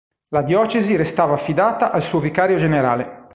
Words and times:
La 0.29 0.41
diocesi 0.41 0.95
restava 0.95 1.35
affidata 1.35 1.91
al 1.91 2.01
suo 2.01 2.17
vicario 2.17 2.57
generale. 2.57 3.27